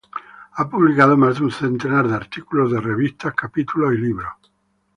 [0.55, 4.33] Ha publicado más de un centenar de artículos de revistas, capítulos y libros.